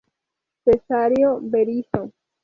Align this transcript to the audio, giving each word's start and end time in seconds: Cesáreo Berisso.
Cesáreo 0.63 1.39
Berisso. 1.41 2.01